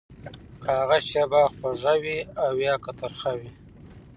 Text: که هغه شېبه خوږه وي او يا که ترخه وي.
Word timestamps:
که 0.61 0.69
هغه 0.79 0.97
شېبه 1.09 1.41
خوږه 1.55 1.93
وي 2.03 2.19
او 2.43 2.51
يا 2.65 2.75
که 2.83 2.91
ترخه 2.99 3.31
وي. 3.39 3.51